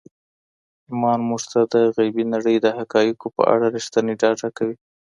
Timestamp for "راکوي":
4.43-4.75